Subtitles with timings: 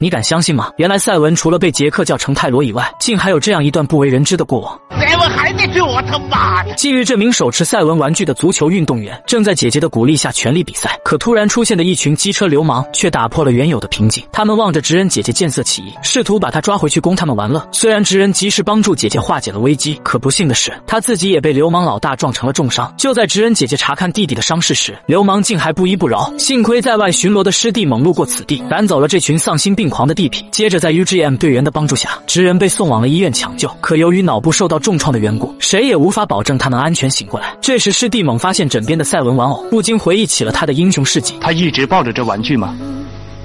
[0.00, 0.70] 你敢相信吗？
[0.76, 4.80] 原来赛文除了被杰克叫成泰罗以外，竟还有这样一段不为人知的过往。
[5.48, 6.74] 赛文还得追我他妈的！
[6.74, 14.22] 近日，这名手持赛文玩具的足球运动员正在姐姐的鼓励下全力比赛，可突然出现的一群机车流氓却打破了原有的平静。
[14.30, 17.66] 他们望着直人姐姐见色起意，试图把她抓回去供他们玩乐。
[17.72, 22.92] 虽然直人及时帮助姐姐化解了危机，可不幸的是，他自己也被流氓老大撞成了重伤。
[22.98, 26.30] 就在直人姐姐查看弟弟的伤势时，流氓竟还不依不饶。
[26.36, 30.44] 幸亏在外巡逻的师弟猛路过此地，赶走了这群丧心病狂的地痞。
[30.50, 33.70] 接着，在 UGM 队员的帮助下，直人被送往了医院抢救。
[33.80, 37.56] 可由于脑部受到重创的缘故，谁也无法保证他能安全醒过来。
[37.60, 41.34] 这时，师弟猛发现枕边的赛文玩偶，不禁回忆起了他的英雄事迹。
[41.40, 42.76] 他一直抱着这玩具吗？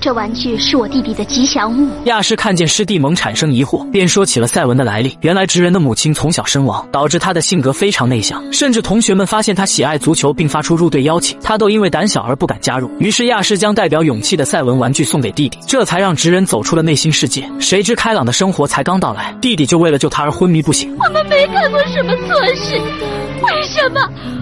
[0.00, 1.86] 这玩具是我弟弟的吉祥物。
[2.04, 5.16] 亚诗看见师弟萌产生疑惑，便说起了赛文的来历。
[5.20, 12.90] 原来直人的母亲从小身亡，导致他的性格非常内向，甚至同学们发现他喜爱足球并发出入队邀请，他都因为胆小而不敢加入。
[12.98, 17.46] 于是亚诗将代表勇气的赛文玩具送给弟弟，这才让直人走出了内心世界。
[17.60, 20.96] 谁知开朗的生活才刚到来，弟弟就为了救他而昏迷不醒。
[20.98, 22.80] 我们没干过什么错事，
[23.42, 24.39] 为什么？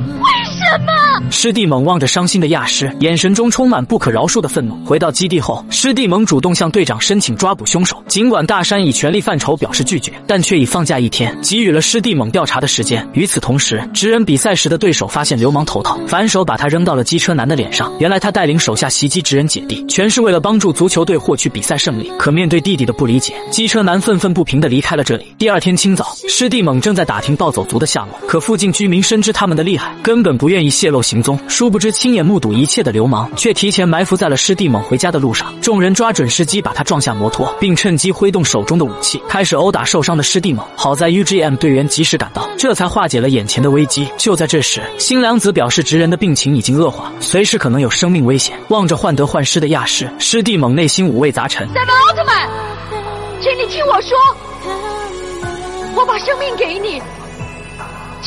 [0.68, 1.30] 什么？
[1.30, 4.76] 师弟猛望着伤心的亚师，眼神中充满不可饶恕的愤怒。
[4.84, 8.02] 回到基地后，师弟猛主动向队长申请抓捕凶手。
[8.06, 13.06] 尽管大山以权力范畴表示拒绝，但却以放假一天给予了师弟猛调查的时间。
[13.14, 17.90] 与此同时，直人比赛时的对手发现流氓头套，反手把他扔到了机车男的脸上。
[17.98, 22.10] 原来他带领手下袭击直人姐弟，全是为了帮助足球队获取比赛胜利。
[22.18, 25.34] 可面对弟弟的不理解，机车男愤愤不平地离开了这里。
[25.38, 31.38] 第二天清早，师弟猛正在打听暴走族的下落，可附近居民深知他们的厉害，根本不愿愿意泄露行踪。
[31.46, 35.54] 殊不知，亲眼目睹一切的流氓却提前埋伏在了师弟猛回家的路上。
[35.60, 40.66] 众人抓准时机，把他撞下摩托，并趁机挥动手中的武器，开始殴打受伤的师弟猛。
[40.74, 44.08] 好在 UGM 队员及时赶到，这才化解了眼前的危机。
[44.16, 48.58] 就在这时，新良子表示直人的病情已经恶化，随时可能有生命危险。
[48.70, 51.68] 望着患得患失的亚师，师弟猛内心五味杂陈。
[51.68, 52.48] 赛文奥特曼，
[53.40, 54.18] 请你听我说，
[55.94, 57.00] 我把生命给你，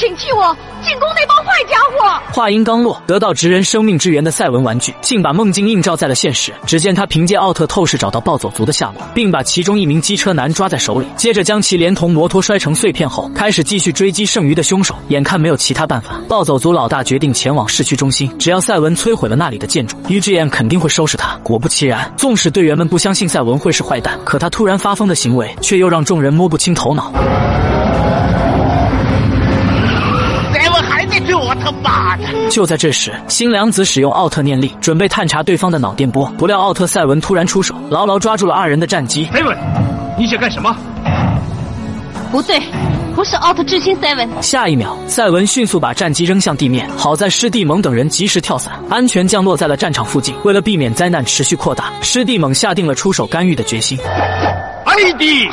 [0.01, 2.19] 请替我进攻那帮坏家伙。
[2.33, 6.51] 话音刚落，得到直人生命之源的赛文玩具竟把梦境映照在了现实。
[6.65, 14.95] 只见他凭借奥特透视找到暴走族的下落，并把其中一名机车男抓在手里，接着将其连同摩托摔成碎片后，开始继续追击剩余的凶手。
[15.09, 21.37] 眼看没有其他办法，暴走族老大决定前往市区中心，只要赛文摧毁了那里的建筑，UGM 肯定会收拾他。
[21.43, 27.13] 果不其然，纵使队员们不相信赛文会是坏蛋，可他突然发疯的行为却又让众人摸不清头脑。
[31.51, 32.23] 我他妈的！
[32.49, 36.25] 就在这时，新良子使用奥特念力，准备探查对方的脑电波。
[36.37, 39.27] 不料奥特赛文突然出手，牢牢抓住了二人的战机。
[39.33, 39.57] Seven，
[40.17, 40.73] 你想干什么？
[42.31, 42.57] 不对，
[43.13, 50.33] 不是奥特之星 Seven，下一秒，赛文迅速把战机扔向地面，好在师弟猛等人及时跳伞，安全降落在了战场附近。
[50.45, 53.99] 为了避免灾难持续扩大，师弟猛下定了出手干预的决心。
[54.85, 55.49] 艾迪，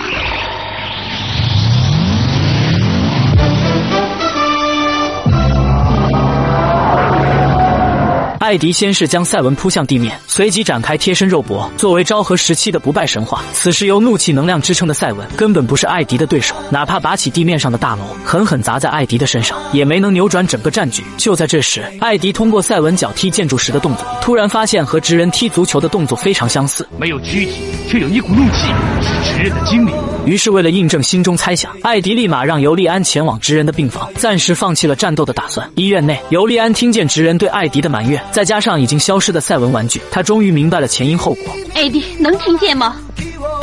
[8.49, 11.71] 艾迪先是将赛文扑向地面，随即展开贴身肉搏。
[11.77, 21.05] 作为昭和时期的不败神话，此时由怒气能量支撑的赛文根本不是艾迪的对手，哪怕拔起地面上的大楼，狠狠砸在艾迪的身上，也没能扭转整个战局。
[21.19, 27.53] 就在这时，艾迪通过赛文脚踢建筑时的动作，突然发现和直人踢足球的动作非常相似，没有躯体，
[27.87, 28.73] 却有一股怒气，
[29.03, 29.95] 是直人的精灵。
[30.27, 35.69] 于是，为了印证心中猜想，艾迪立马让尤利安前往直人的病房，暂时放弃了战斗的打算。
[35.75, 41.45] 医院内，尤利安听见直人对艾迪的埋怨，再加上已经消失的赛文玩具，他终于明白了前因后果。
[41.75, 42.97] 艾迪能听见吗？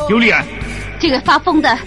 [0.10, 0.44] 尤利安，
[1.00, 1.78] 这个发疯的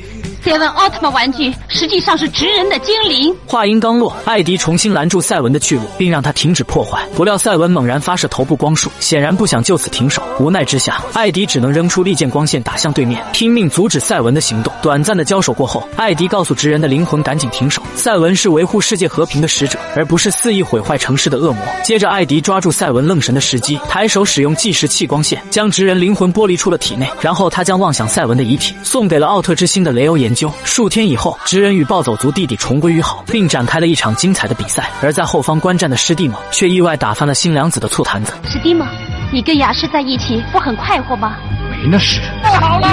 [0.49, 3.37] Seven 奥特曼玩具实际上是直人的精灵。
[3.47, 7.07] 话音刚落，艾迪重新拦住赛文的去路，并让他停止破坏。
[7.15, 10.23] 不料赛文猛然发射头部光束，显然不想就此停手。
[10.41, 14.73] 无奈之下，艾迪只能扔出利剑光线打向对面，拼命阻止赛文的行动。
[14.81, 21.63] 短暂的交手过后，艾迪告诉直人的灵魂赶紧停手，赛文是维护世界和平的使者，而不是肆意毁坏城市的恶魔。
[21.85, 30.38] 接着，艾迪抓住赛文愣神的时机，抬手使用计时器光线将直人灵魂剥离出了体内，然后他将妄想赛文的遗体送给了奥特之星的雷欧研究。
[30.65, 34.91] 数天以后，直人与暴走族弟弟重归于好，并展开了一场精彩的比赛。
[35.03, 38.35] 而在后方观战的师弟猛却意外打翻了新娘子的醋坛子。
[38.45, 38.87] 师弟们，
[39.33, 41.37] 你跟雅诗在一起不很快活吗？
[41.71, 42.21] 没那事。
[42.43, 42.89] 不好了！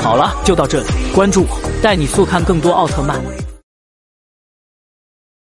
[0.00, 3.18] 好了，就到这里，关注我，带你速看更多奥特曼。